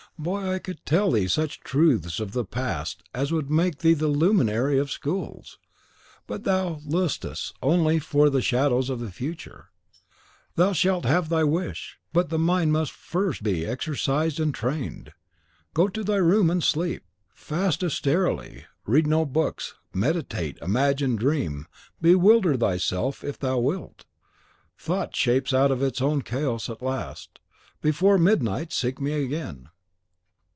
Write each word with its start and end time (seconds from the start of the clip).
Boy, 0.19 0.47
I 0.53 0.59
could 0.59 0.85
tell 0.85 1.09
thee 1.09 1.27
such 1.27 1.61
truths 1.61 2.19
of 2.19 2.33
the 2.33 2.45
past 2.45 3.01
as 3.11 3.31
would 3.31 3.49
make 3.49 3.79
thee 3.79 3.95
the 3.95 4.07
luminary 4.07 4.77
of 4.77 4.91
schools. 4.91 5.57
But 6.27 6.43
thou 6.43 6.79
lustest 6.85 7.55
only 7.63 7.97
for 7.97 8.29
the 8.29 8.39
shadows 8.41 8.91
of 8.91 8.99
the 8.99 9.09
future. 9.09 9.69
Thou 10.57 10.73
shalt 10.73 11.05
have 11.05 11.29
thy 11.29 11.43
wish. 11.43 11.97
But 12.13 12.29
the 12.29 12.37
mind 12.37 12.71
must 12.71 12.91
be 12.91 12.97
first 12.99 13.47
exercised 13.47 14.39
and 14.39 14.53
trained. 14.53 15.13
Go 15.73 15.87
to 15.87 16.03
thy 16.03 16.17
room, 16.17 16.51
and 16.51 16.63
sleep; 16.63 17.03
fast 17.33 17.83
austerely, 17.83 18.65
read 18.85 19.07
no 19.07 19.25
books; 19.25 19.73
meditate, 19.91 20.59
imagine, 20.61 21.15
dream, 21.15 21.65
bewilder 21.99 22.55
thyself 22.57 23.23
if 23.23 23.39
thou 23.39 23.57
wilt. 23.57 24.05
Thought 24.77 25.15
shapes 25.15 25.51
out 25.51 25.71
its 25.71 25.99
own 25.99 26.21
chaos 26.21 26.69
at 26.69 26.83
last. 26.83 27.39
Before 27.81 28.19
midnight, 28.19 28.71
seek 28.71 29.01
me 29.01 29.13
again!" 29.13 29.69